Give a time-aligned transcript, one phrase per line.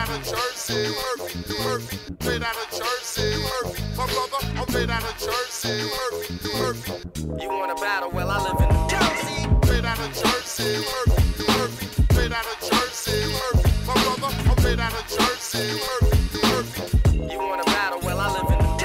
[0.00, 0.88] out of Jersey.
[0.88, 3.36] Murphy, Murphy, made out of Jersey.
[3.36, 5.84] Murphy, my brother, I'm made out of Jersey.
[5.92, 7.42] Murphy, Murphy.
[7.42, 8.10] You want a battle?
[8.10, 9.46] Well, I live in New Jersey.
[9.70, 10.84] Made out of Jersey.
[10.88, 11.86] Murphy, Murphy,
[12.16, 13.18] made out of Jersey.
[13.28, 15.80] Murphy, my brother, I'm made out of Jersey.
[15.84, 16.84] Murphy, Murphy.
[17.32, 18.00] You want a battle?
[18.02, 18.76] Well, I live in New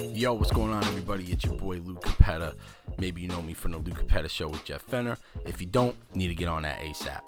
[0.00, 0.18] Jersey.
[0.20, 1.24] Yo, what's going on, everybody?
[1.24, 2.54] It's your boy Luke Capetta.
[2.96, 5.18] Maybe you know me from the Luke Capetta Show with Jeff Fenner.
[5.44, 7.20] If you don't, need to get on that ASAP.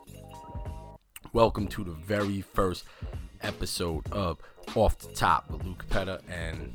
[1.37, 2.87] Welcome to the very first
[3.43, 4.38] episode of
[4.74, 6.23] Off the Top with Luke Capetta.
[6.30, 6.73] And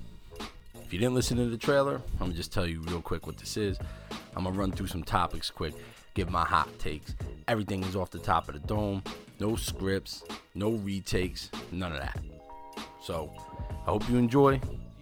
[0.76, 3.39] if you didn't listen to the trailer, I'm gonna just tell you real quick what
[3.39, 3.80] this is.
[4.36, 5.73] I'm gonna run through some topics quick,
[6.13, 7.16] give my hot takes.
[7.48, 9.02] Everything is off the top of the dome.
[9.39, 12.20] No scripts, no retakes, none of that.
[13.02, 13.34] So
[13.67, 14.62] I hope you enjoy.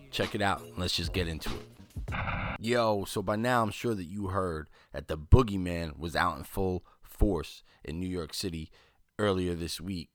[0.10, 0.64] Check it out.
[0.78, 2.16] Let's just get into it.
[2.62, 6.46] Yo, so by now I'm sure that you heard that the boogeyman was out in
[6.46, 8.72] full force in New York City
[9.20, 10.10] earlier this week.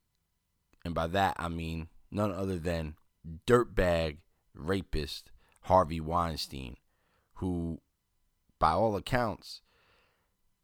[0.84, 2.96] And by that I mean none other than
[3.46, 4.18] dirtbag
[4.54, 5.30] rapist
[5.62, 6.76] Harvey Weinstein,
[7.34, 7.80] who,
[8.58, 9.62] by all accounts,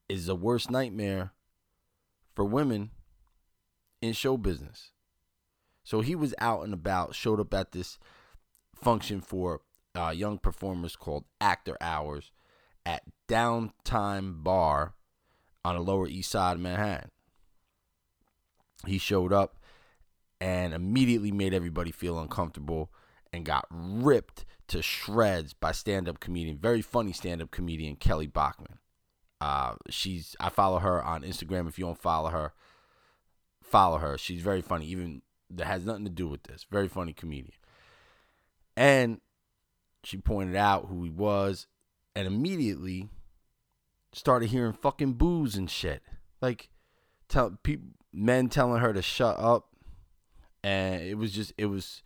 [0.08, 1.32] is the worst nightmare
[2.34, 2.91] for women
[4.02, 4.91] in show business.
[5.84, 7.98] So he was out and about, showed up at this
[8.75, 9.62] function for
[9.94, 12.30] uh, young performers called Actor Hours
[12.84, 14.94] at Downtime Bar
[15.64, 17.10] on the Lower East Side of Manhattan.
[18.86, 19.59] He showed up
[20.41, 22.91] and immediately made everybody feel uncomfortable
[23.33, 28.78] and got ripped to shreds by stand-up comedian, very funny stand-up comedian Kelly Bachman.
[29.41, 31.69] Uh, she's I follow her on Instagram.
[31.69, 32.53] If you don't follow her,
[33.62, 34.19] follow her.
[34.19, 34.87] She's very funny.
[34.87, 36.67] Even that has nothing to do with this.
[36.70, 37.56] Very funny comedian.
[38.77, 39.20] And
[40.05, 41.67] she pointed out who he was,
[42.15, 43.09] and immediately
[44.12, 46.03] started hearing fucking boos and shit.
[46.41, 46.70] Like,
[47.28, 49.69] tell people, men telling her to shut up,
[50.62, 52.03] and it was just, it was,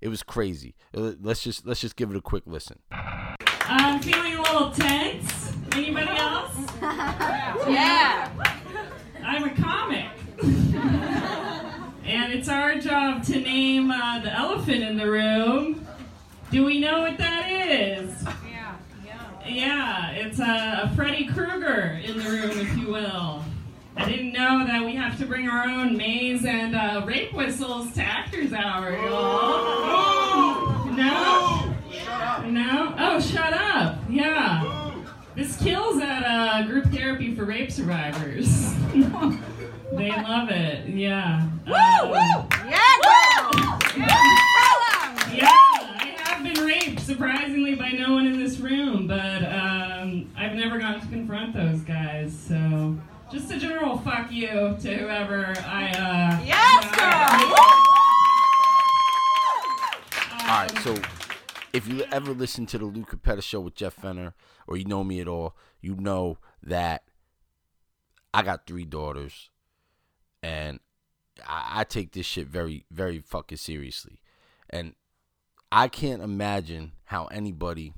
[0.00, 0.74] it was crazy.
[0.96, 2.78] Uh, Let's just, let's just give it a quick listen.
[2.90, 5.52] I'm feeling a little tense.
[5.72, 6.56] Anybody else?
[7.68, 8.28] Yeah.
[9.22, 10.06] I'm a comic.
[10.42, 15.86] and it's our job to name uh, the elephant in the room.
[16.50, 18.22] Do we know what that is?
[18.50, 18.74] Yeah.
[19.04, 19.46] Yeah.
[19.46, 23.44] Yeah, it's uh, a Freddy Krueger in the room, if you will.
[23.96, 27.90] I didn't know that we have to bring our own maze and uh, rape whistles
[27.94, 30.84] to Actors Hour, y'all.
[30.92, 31.74] No?
[32.46, 32.94] No?
[32.98, 33.98] Oh, shut up.
[34.10, 34.92] Yeah.
[35.34, 38.74] This kills at uh, group therapy for rape survivors.
[38.92, 40.86] they love it.
[40.88, 41.46] Yeah.
[41.66, 43.78] Um, Yeah, girl.
[45.32, 50.54] yeah, I have been raped, surprisingly, by no one in this room, but um, I've
[50.54, 52.36] never gotten to confront those guys.
[52.38, 52.96] So,
[53.30, 54.48] just a general fuck you
[54.80, 55.90] to whoever I.
[55.90, 57.06] Uh, Yes, girl.
[60.32, 60.96] um, All right, so
[61.72, 64.34] if you ever listen to the Luke Capetta show with Jeff Fenner,
[64.66, 67.04] or you know me at all, you know that
[68.34, 69.50] I got three daughters,
[70.42, 70.80] and
[71.46, 74.20] I, I take this shit very, very fucking seriously,
[74.68, 74.94] and
[75.70, 77.92] I can't imagine how anybody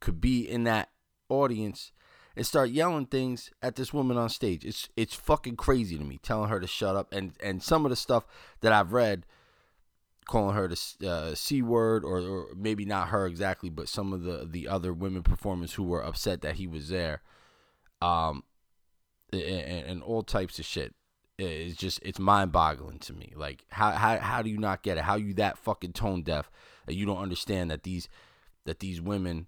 [0.00, 0.88] could be in that
[1.28, 1.92] audience
[2.36, 4.64] and start yelling things at this woman on stage.
[4.64, 7.90] It's it's fucking crazy to me, telling her to shut up, and and some of
[7.90, 8.26] the stuff
[8.60, 9.26] that I've read
[10.26, 14.22] calling her the uh, c word, or, or maybe not her exactly, but some of
[14.22, 17.22] the the other women performers who were upset that he was there,
[18.00, 18.44] um,
[19.32, 20.94] and, and all types of shit.
[21.36, 23.32] It's just it's mind boggling to me.
[23.34, 25.04] Like how how how do you not get it?
[25.04, 26.50] How you that fucking tone deaf
[26.86, 28.08] that you don't understand that these
[28.66, 29.46] that these women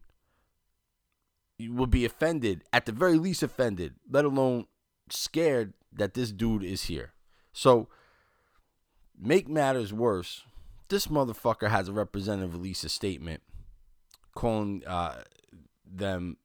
[1.69, 4.67] will be offended at the very least offended, let alone
[5.11, 7.13] scared that this dude is here.
[7.53, 7.89] So
[9.19, 10.43] make matters worse
[10.93, 13.43] this motherfucker has a representative release a statement
[14.35, 15.23] calling uh,
[15.91, 16.37] them,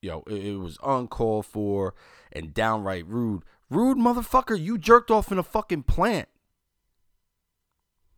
[0.00, 1.94] you know, it, it was uncalled for
[2.32, 3.42] and downright rude.
[3.68, 6.28] Rude motherfucker, you jerked off in a fucking plant.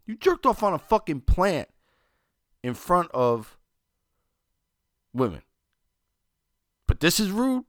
[0.06, 1.68] You jerked off on a fucking plant
[2.62, 3.58] in front of
[5.12, 5.42] women.
[6.86, 7.64] But this is rude?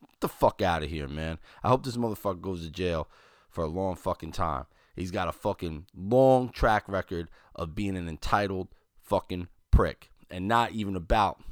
[0.00, 1.38] Get the fuck out of here, man.
[1.62, 3.08] I hope this motherfucker goes to jail
[3.50, 4.64] for a long fucking time.
[4.96, 8.68] He's got a fucking long track record of being an entitled
[9.00, 11.42] fucking prick and not even about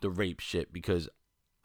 [0.00, 1.08] the rape shit because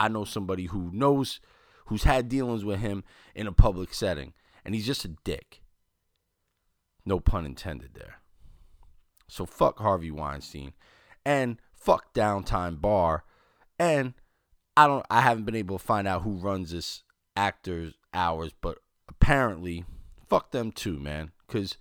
[0.00, 1.40] I know somebody who knows
[1.86, 3.04] who's had dealings with him
[3.34, 4.32] in a public setting
[4.64, 5.62] and he's just a dick.
[7.04, 8.20] No pun intended there.
[9.28, 10.72] So fuck Harvey Weinstein
[11.24, 13.24] and fuck Downtime Bar
[13.78, 14.14] and
[14.78, 17.02] I don't I haven't been able to find out who runs this
[17.36, 18.78] actors hours but
[19.08, 19.84] apparently
[20.28, 21.32] fuck them too, man.
[21.46, 21.76] Because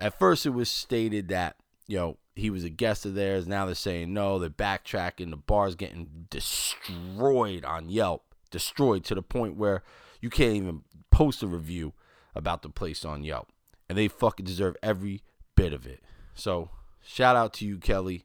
[0.00, 1.56] at first it was stated that
[1.88, 3.48] you know he was a guest of theirs.
[3.48, 4.38] Now they're saying no.
[4.38, 5.30] They're backtracking.
[5.30, 9.82] The bar's getting destroyed on Yelp, destroyed to the point where
[10.20, 11.94] you can't even post a review
[12.36, 13.48] about the place on Yelp,
[13.88, 15.22] and they fucking deserve every
[15.56, 16.00] bit of it.
[16.34, 16.70] So
[17.02, 18.24] shout out to you, Kelly.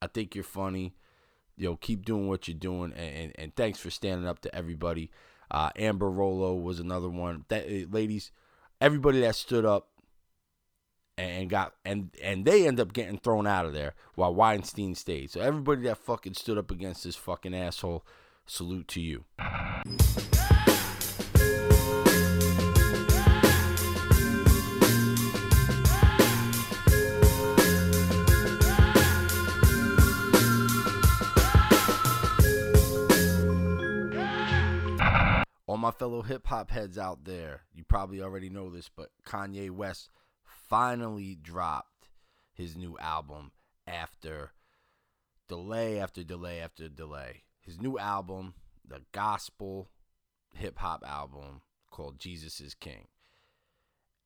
[0.00, 0.94] I think you're funny.
[1.56, 5.10] Yo, keep doing what you're doing, and, and, and thanks for standing up to everybody.
[5.50, 7.44] Uh, Amber Rollo was another one.
[7.48, 8.30] That uh, ladies,
[8.80, 9.88] everybody that stood up
[11.18, 15.30] and got and and they end up getting thrown out of there while Weinstein stayed.
[15.30, 18.04] So everybody that fucking stood up against this fucking asshole,
[18.46, 19.24] salute to you.
[35.86, 40.10] My fellow hip hop heads out there, you probably already know this, but Kanye West
[40.42, 42.08] finally dropped
[42.52, 43.52] his new album
[43.86, 44.50] after
[45.48, 47.44] delay after delay after delay.
[47.60, 48.54] His new album,
[48.84, 49.90] the gospel
[50.56, 53.06] hip hop album called Jesus is King.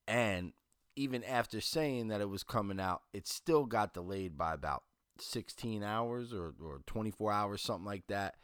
[0.09, 0.55] And
[0.97, 4.85] even after saying that it was coming out, it still got delayed by about
[5.19, 8.37] 16 hours or, or 24 hours, something like that.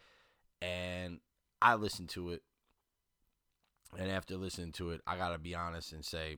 [0.61, 1.21] And
[1.63, 2.43] I listened to it.
[3.99, 6.37] And after listening to it, I got to be honest and say,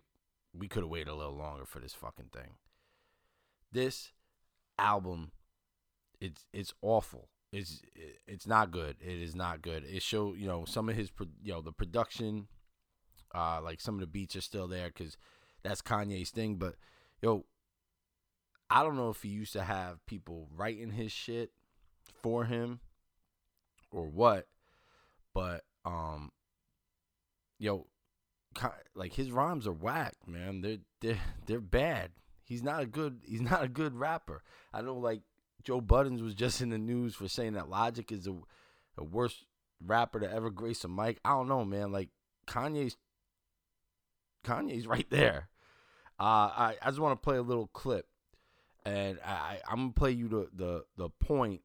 [0.57, 2.55] we could have waited a little longer for this fucking thing.
[3.73, 4.13] This
[4.79, 5.33] album,
[6.21, 7.29] it's it's awful.
[7.53, 7.83] It's
[8.27, 8.97] it's not good.
[9.01, 9.85] It is not good.
[9.85, 11.11] It show you know some of his
[11.43, 12.49] you know the production,
[13.35, 15.17] uh, like some of the beats are still there because
[15.63, 16.57] that's Kanye's thing.
[16.57, 16.77] But
[17.21, 17.45] yo,
[18.71, 21.51] I don't know if he used to have people writing his shit
[22.23, 22.81] for him
[23.91, 24.47] or what,
[25.35, 26.31] but um,
[27.59, 27.87] yo,
[28.95, 30.61] like his rhymes are whack, man.
[30.61, 32.11] They're they're they're bad.
[32.45, 34.43] He's not a good he's not a good rapper.
[34.73, 35.23] I know like
[35.63, 38.41] Joe Budden was just in the news for saying that Logic is the
[38.97, 39.45] the worst
[39.85, 41.19] rapper to ever grace a mic.
[41.25, 41.93] I don't know, man.
[41.93, 42.09] Like
[42.47, 42.97] Kanye's
[44.45, 45.49] Kanye's right there.
[46.19, 48.07] Uh, I I just want to play a little clip,
[48.85, 51.61] and I I'm gonna play you the the the point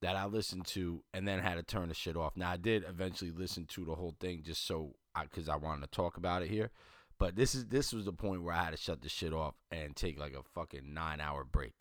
[0.00, 2.36] that I listened to and then had to turn the shit off.
[2.36, 5.82] Now I did eventually listen to the whole thing just so I cuz I wanted
[5.82, 6.70] to talk about it here.
[7.18, 9.54] But this is this was the point where I had to shut the shit off
[9.72, 11.72] and take like a fucking 9-hour break.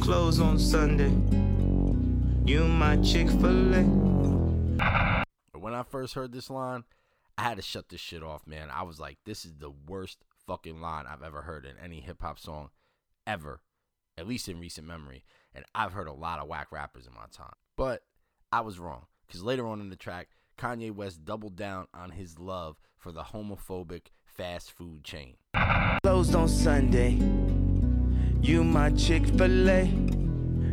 [0.00, 1.12] Close on Sunday.
[2.44, 5.24] You my Chick fil A.
[5.52, 6.82] But when I first heard this line,
[7.38, 8.68] I had to shut this shit off, man.
[8.68, 12.20] I was like, this is the worst fucking line I've ever heard in any hip
[12.20, 12.70] hop song
[13.26, 13.60] ever,
[14.18, 15.24] at least in recent memory.
[15.54, 17.54] And I've heard a lot of whack rappers in my time.
[17.76, 18.02] But
[18.50, 20.28] I was wrong, because later on in the track,
[20.58, 25.36] Kanye West doubled down on his love for the homophobic fast food chain.
[26.02, 27.18] Closed on Sunday.
[28.40, 29.90] You my Chick fil A.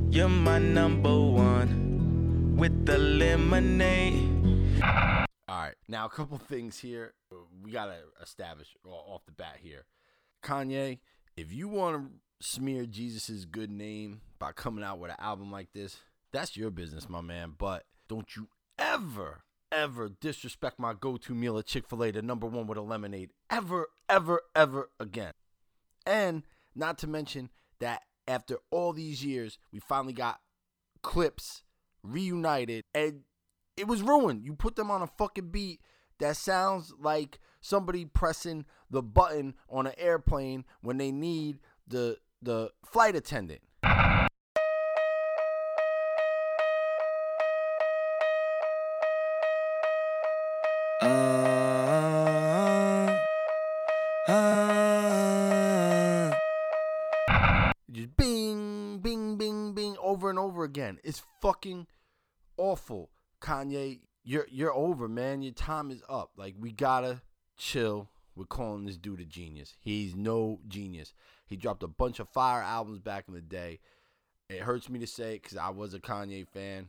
[0.10, 2.56] You're my number one.
[2.58, 4.81] With the lemonade.
[4.84, 7.14] All right, now a couple things here
[7.64, 9.86] we gotta establish off the bat here.
[10.44, 11.00] Kanye,
[11.36, 15.74] if you want to smear Jesus's good name by coming out with an album like
[15.74, 15.98] this,
[16.32, 17.54] that's your business, my man.
[17.58, 18.48] But don't you
[18.78, 22.82] ever, ever disrespect my go-to meal at Chick Fil A, the number one with a
[22.82, 25.34] lemonade, ever, ever, ever again.
[26.06, 26.44] And
[26.76, 30.40] not to mention that after all these years, we finally got
[31.02, 31.64] Clipse
[32.04, 33.22] reunited and
[33.76, 34.46] it was ruined.
[34.46, 35.81] You put them on a fucking beat
[36.19, 42.72] that sounds like somebody pressing the button on an airplane when they need the the
[42.86, 43.62] flight attendant.
[51.02, 51.90] Uh.
[57.92, 61.00] Just bing, bing, bing, bing over and over again.
[61.04, 61.88] It's fucking
[62.58, 63.10] awful.
[63.42, 65.42] Kanye, you're you're over, man.
[65.42, 66.31] Your time is up.
[66.38, 67.22] Like we gotta
[67.58, 68.10] chill.
[68.40, 69.76] We're calling this dude a genius.
[69.81, 71.12] He's no genius.
[71.46, 73.81] He dropped a bunch of fire albums back in the day.
[74.50, 76.88] It hurts me to say it because I was a Kanye fan,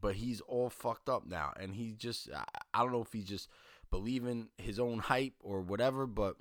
[0.00, 3.50] but he's all fucked up now, and he just I don't know if he's just
[3.90, 6.06] believing his own hype or whatever.
[6.06, 6.36] But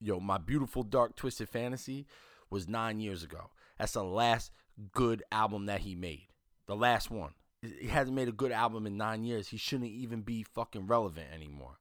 [0.00, 2.06] yo, my beautiful dark twisted fantasy
[2.48, 3.50] was nine years ago.
[3.76, 4.52] That's the last
[4.92, 6.28] good album that he made.
[6.68, 7.32] The last one.
[7.60, 9.48] He hasn't made a good album in nine years.
[9.48, 11.80] He shouldn't even be fucking relevant anymore.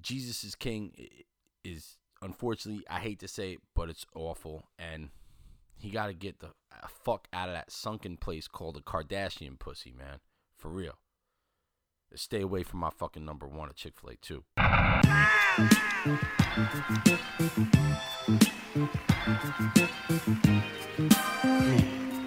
[0.00, 0.92] Jesus is King
[1.64, 4.68] is unfortunately, I hate to say it, but it's awful.
[4.78, 5.10] And
[5.76, 6.50] he got to get the
[6.88, 10.20] fuck out of that sunken place called the Kardashian pussy, man.
[10.56, 10.98] For real.
[12.14, 14.44] Stay away from my fucking number one at Chick Fil A too.
[21.42, 22.21] Hmm.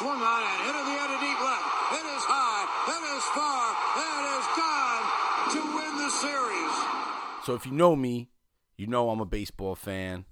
[0.00, 1.66] Swung on and hit in the end deep left.
[1.92, 2.64] It is high.
[2.88, 3.76] It is far.
[4.00, 5.04] It is gone
[5.52, 7.44] to win the series.
[7.44, 8.30] So if you know me,
[8.78, 10.24] you know I'm a baseball fan.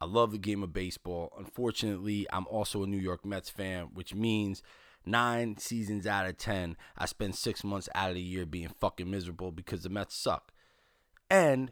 [0.00, 1.32] I love the game of baseball.
[1.38, 4.64] Unfortunately, I'm also a New York Mets fan, which means
[5.04, 9.08] nine seasons out of ten, I spend six months out of the year being fucking
[9.08, 10.50] miserable because the Mets suck.
[11.30, 11.70] And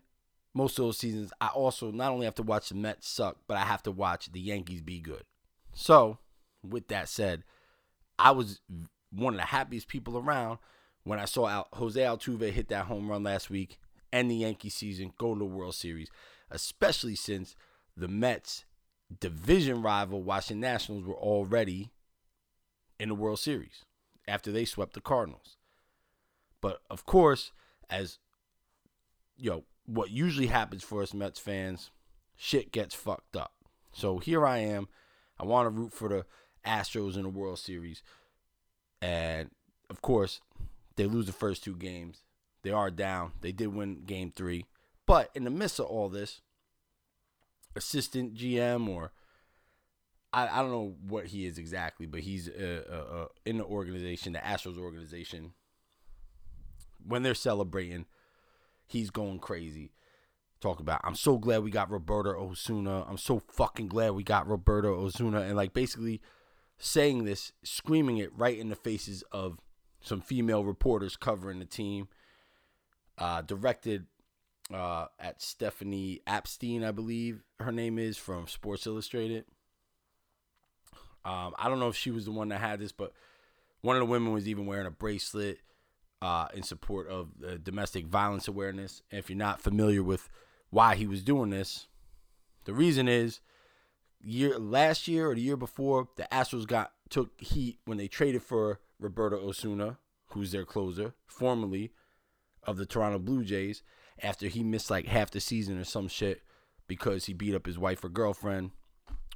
[0.54, 3.56] most of those seasons, I also not only have to watch the Mets suck, but
[3.56, 5.24] I have to watch the Yankees be good.
[5.72, 6.18] So,
[6.68, 7.44] with that said,
[8.18, 8.60] I was
[9.10, 10.58] one of the happiest people around
[11.04, 13.78] when I saw Al- Jose Altuve hit that home run last week
[14.12, 16.08] and the Yankee season go to the World Series,
[16.50, 17.54] especially since
[17.96, 18.64] the Mets
[19.20, 21.90] division rival Washington Nationals were already
[22.98, 23.84] in the World Series
[24.26, 25.56] after they swept the Cardinals.
[26.60, 27.52] But of course,
[27.90, 28.18] as
[29.36, 31.90] you know, what usually happens for us Mets fans,
[32.36, 33.52] shit gets fucked up.
[33.92, 34.88] So here I am.
[35.38, 36.26] I want to root for the
[36.66, 38.02] Astros in the World Series.
[39.02, 39.50] And
[39.90, 40.40] of course,
[40.96, 42.22] they lose the first two games.
[42.62, 43.32] They are down.
[43.40, 44.66] They did win game three.
[45.06, 46.40] But in the midst of all this,
[47.76, 49.12] assistant GM or
[50.34, 53.64] I, I don't know what he is exactly, but he's uh, uh, uh, in the
[53.64, 55.52] organization, the Astros organization.
[57.06, 58.06] When they're celebrating,
[58.86, 59.92] he's going crazy.
[60.60, 63.04] Talk about, I'm so glad we got Roberto Osuna.
[63.04, 65.42] I'm so fucking glad we got Roberto Osuna.
[65.42, 66.20] And like basically
[66.78, 69.58] saying this, screaming it right in the faces of
[70.00, 72.08] some female reporters covering the team.
[73.16, 74.06] Uh, directed
[74.72, 79.44] uh, at Stephanie Epstein, I believe her name is from Sports Illustrated.
[81.24, 83.12] Um, I don't know if she was the one that had this, but
[83.80, 85.58] one of the women was even wearing a bracelet
[86.20, 89.02] uh, in support of the domestic violence awareness.
[89.10, 90.28] And if you're not familiar with
[90.70, 91.86] why he was doing this,
[92.64, 93.40] the reason is
[94.24, 98.42] year last year or the year before, the Astros got took heat when they traded
[98.42, 101.92] for Roberto Osuna, who's their closer, formerly
[102.62, 103.82] of the Toronto Blue Jays,
[104.22, 106.42] after he missed like half the season or some shit
[106.86, 108.70] because he beat up his wife or girlfriend,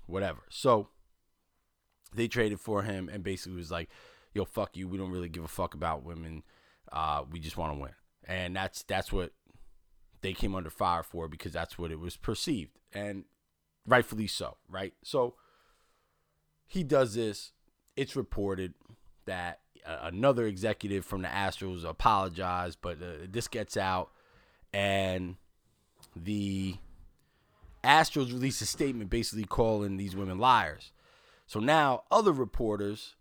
[0.06, 0.40] whatever.
[0.48, 0.88] So
[2.14, 3.90] they traded for him and basically was like,
[4.32, 4.88] "Yo, fuck you.
[4.88, 6.42] We don't really give a fuck about women.
[6.90, 7.92] Uh, we just want to win."
[8.24, 9.32] And that's that's what
[10.20, 13.24] they came under fire for because that's what it was perceived, and
[13.88, 14.94] rightfully so, right?
[15.02, 15.34] So
[16.66, 17.52] he does this.
[17.96, 18.74] It's reported
[19.24, 24.10] that uh, another executive from the Astros apologized, but uh, this gets out,
[24.72, 25.36] and
[26.14, 26.76] the
[27.82, 30.92] Astros released a statement basically calling these women liars.
[31.46, 33.16] So now other reporters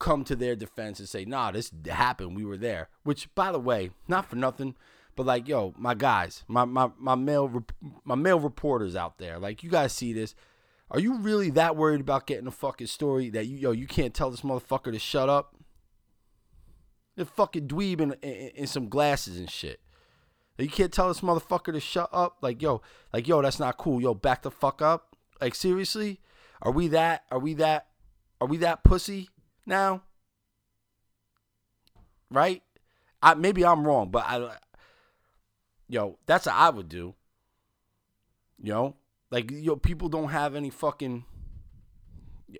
[0.00, 2.34] come to their defense and say, nah, this happened.
[2.34, 2.88] We were there.
[3.04, 4.74] Which, by the way, not for nothing,
[5.16, 7.64] but like, yo, my guys, my my my male
[8.04, 10.34] my male reporters out there, like, you guys see this.
[10.90, 14.14] Are you really that worried about getting a fucking story that you yo you can't
[14.14, 15.54] tell this motherfucker to shut up?
[17.16, 19.80] The fucking dweeb in, in, in some glasses and shit.
[20.58, 22.38] You can't tell this motherfucker to shut up.
[22.40, 24.00] Like yo, like yo, that's not cool.
[24.00, 25.16] Yo, back the fuck up.
[25.40, 26.20] Like seriously,
[26.62, 27.24] are we that?
[27.30, 27.86] Are we that?
[28.40, 29.30] Are we that pussy
[29.66, 30.02] now?
[32.30, 32.62] Right?
[33.22, 34.56] I maybe I'm wrong, but I,
[35.90, 37.14] yo, that's what I would do.
[38.62, 38.96] Know,
[39.30, 41.24] like yo, people don't have any fucking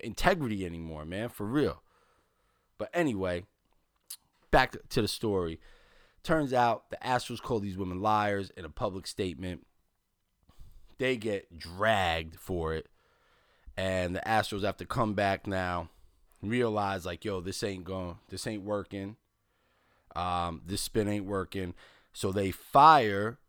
[0.03, 1.81] integrity anymore, man, for real.
[2.77, 3.43] But anyway,
[4.49, 5.59] back to the story.
[6.23, 9.65] Turns out the Astros call these women liars in a public statement.
[10.97, 12.87] They get dragged for it.
[13.77, 15.89] And the Astros have to come back now,
[16.43, 19.15] realize like, yo, this ain't going, this ain't working.
[20.15, 21.73] Um, this spin ain't working.
[22.13, 23.39] So they fire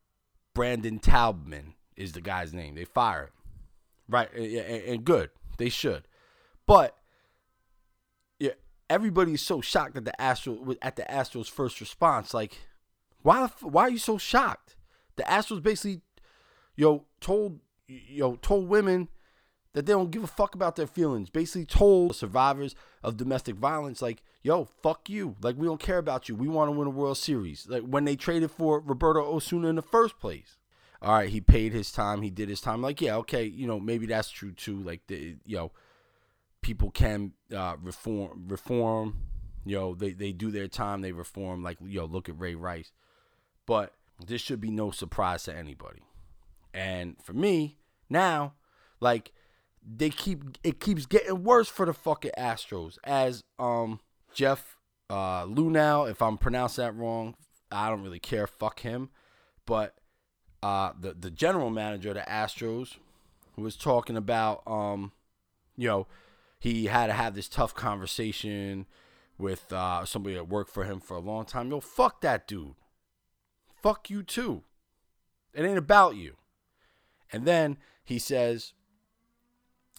[0.54, 2.74] Brandon Taubman is the guy's name.
[2.74, 3.30] They fire him.
[4.08, 4.32] Right.
[4.34, 5.30] And, and good.
[5.58, 6.06] They should.
[6.66, 6.96] But
[8.38, 8.52] yeah,
[8.88, 12.32] everybody's so shocked at the Astros at the Astros first response.
[12.34, 12.58] Like,
[13.22, 14.76] why why are you so shocked?
[15.16, 16.00] The Astros basically,
[16.76, 19.08] yo, told yo told women
[19.74, 21.30] that they don't give a fuck about their feelings.
[21.30, 25.36] Basically told survivors of domestic violence, like, yo, fuck you.
[25.40, 26.34] Like, we don't care about you.
[26.34, 27.66] We want to win a World Series.
[27.68, 30.58] Like when they traded for Roberto Osuna in the first place.
[31.00, 32.22] All right, he paid his time.
[32.22, 32.80] He did his time.
[32.80, 34.80] Like, yeah, okay, you know, maybe that's true too.
[34.82, 35.72] Like, the, yo,
[36.60, 39.18] people can uh, reform reform.
[39.64, 41.62] You know, they, they do their time, they reform.
[41.62, 42.92] Like, yo, look at Ray Rice.
[43.66, 43.94] But
[44.24, 46.02] this should be no surprise to anybody.
[46.72, 48.54] And for me, now,
[49.00, 49.32] like,
[49.84, 52.98] they keep it keeps getting worse for the fucking Astros.
[53.02, 53.98] As um
[54.34, 54.76] Jeff
[55.10, 57.34] uh Luhnow, if I'm pronouncing that wrong,
[57.70, 58.46] I don't really care.
[58.46, 59.10] Fuck him.
[59.66, 59.94] But
[60.62, 62.96] uh the the general manager of the Astros
[63.56, 65.12] was talking about um
[65.76, 66.06] you know
[66.58, 68.86] he had to have this tough conversation
[69.38, 71.70] with uh somebody that worked for him for a long time.
[71.70, 72.74] Yo, fuck that dude.
[73.82, 74.62] Fuck you too.
[75.52, 76.36] It ain't about you.
[77.32, 78.74] And then he says,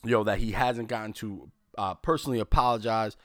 [0.03, 3.17] yo, that he hasn't gotten to uh, personally apologize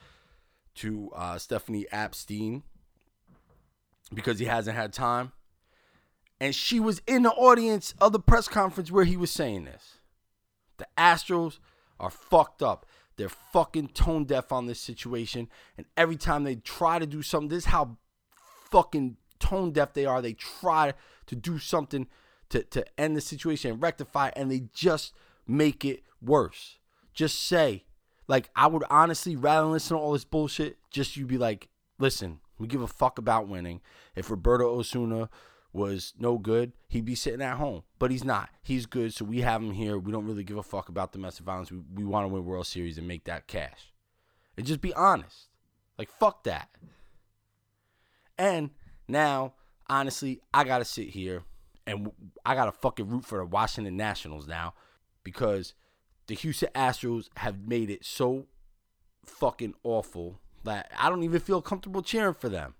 [0.75, 2.63] to uh, Stephanie Epstein
[4.13, 5.31] because he hasn't had time.
[6.39, 9.97] And she was in the audience of the press conference where he was saying this.
[10.77, 11.59] The Astros
[11.99, 12.85] are fucked up.
[13.17, 15.49] They're fucking tone deaf on this situation.
[15.77, 17.97] And every time they try to do something, this is how
[18.71, 20.21] fucking tone deaf they are.
[20.21, 20.93] They try
[21.27, 22.07] to do something
[22.49, 25.13] to, to end the situation and rectify, and they just
[25.45, 26.77] make it worse.
[27.13, 27.83] Just say,
[28.29, 31.67] like, I would honestly rather listen to all this bullshit, just you be like,
[31.97, 33.81] listen, we give a fuck about winning.
[34.15, 35.29] If Roberto Osuna
[35.73, 37.81] was no good, he'd be sitting at home.
[37.97, 38.49] But he's not.
[38.61, 39.97] He's good, so we have him here.
[39.97, 41.71] We don't really give a fuck about domestic violence.
[41.71, 43.91] We, we want to win World Series and make that cash.
[44.55, 45.47] And just be honest.
[45.97, 46.69] Like, fuck that.
[48.37, 48.69] And
[49.07, 49.53] now,
[49.89, 51.41] honestly, I got to sit here
[51.87, 52.11] and
[52.45, 54.75] I got to fucking root for the Washington Nationals now
[55.23, 55.73] because
[56.29, 58.45] the Houston Astros have made it so
[59.25, 62.75] fucking awful that I don't even feel comfortable cheering for them.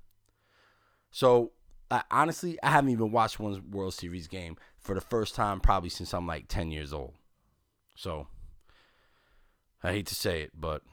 [1.10, 1.51] So,
[1.89, 5.89] I, honestly, I haven't even watched one World Series game for the first time probably
[5.89, 7.13] since I'm like 10 years old.
[7.96, 8.27] So,
[9.84, 10.84] I hate to say it, but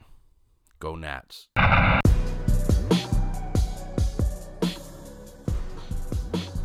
[0.79, 1.49] go Nats.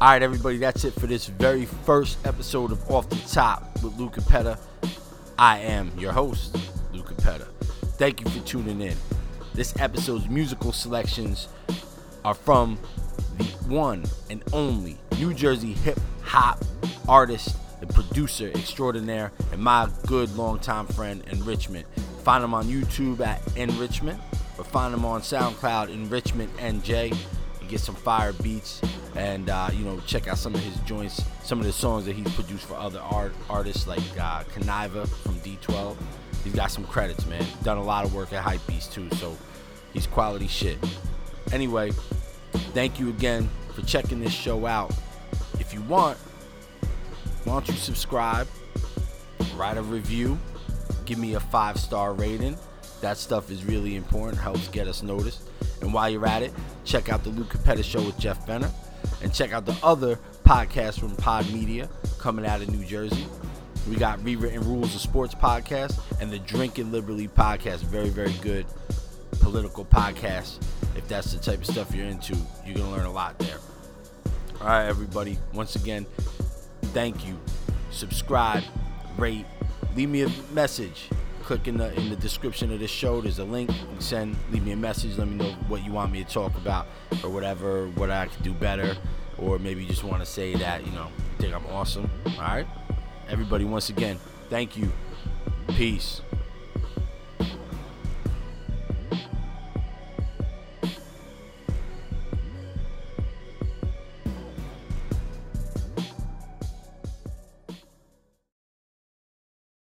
[0.01, 3.99] All right, everybody, that's it for this very first episode of Off the Top with
[3.99, 4.59] Luke Capetta.
[5.39, 6.57] I am your host,
[6.93, 7.47] Luke Capetta.
[7.97, 8.97] Thank you for tuning in.
[9.55, 11.49] This episode's musical selections
[12.25, 12.79] are from
[13.39, 16.65] the one and only New Jersey hip hop
[17.09, 21.87] artist and producer extraordinaire and my good longtime friend Enrichment.
[22.23, 24.21] Find him on YouTube at Enrichment
[24.59, 27.17] or find him on SoundCloud Enrichment NJ
[27.73, 28.83] get some fire beats
[29.17, 32.15] and uh, you know check out some of his joints, some of the songs that
[32.15, 35.97] he's produced for other art artists like uh, Kuniva from D12.
[36.45, 37.45] He's got some credits, man.
[37.63, 39.37] Done a lot of work at Hypebeast too, so
[39.93, 40.77] he's quality shit.
[41.51, 41.93] Anyway,
[42.75, 44.93] thank you again for checking this show out.
[45.59, 46.19] If you want,
[47.45, 48.49] why don't you subscribe,
[49.57, 50.39] write a review,
[51.07, 52.59] give me a five star rating.
[53.01, 55.49] That stuff is really important, helps get us noticed.
[55.81, 56.53] And while you're at it,
[56.85, 58.71] check out the Luke Capetta Show with Jeff Benner.
[59.23, 63.27] And check out the other podcasts from Pod Media coming out of New Jersey.
[63.89, 67.79] We got Rewritten Rules of Sports podcast and the Drinking Liberally podcast.
[67.79, 68.67] Very, very good
[69.41, 70.63] political podcast.
[70.97, 73.59] If that's the type of stuff you're into, you're going to learn a lot there.
[74.61, 75.39] All right, everybody.
[75.53, 76.07] Once again,
[76.93, 77.39] thank you.
[77.91, 78.63] Subscribe,
[79.19, 79.47] rate,
[79.97, 81.09] leave me a message.
[81.43, 83.21] Click in the in the description of this show.
[83.21, 83.71] There's a link.
[83.99, 85.19] Send, leave me a message.
[85.19, 86.87] Let me know what you want me to talk about
[87.23, 88.97] or whatever, what I can do better,
[89.39, 92.11] or maybe you just want to say that you know you think I'm awesome.
[92.27, 92.67] All right,
[93.29, 93.65] everybody.
[93.65, 94.91] Once again, thank you.
[95.69, 96.23] Peace.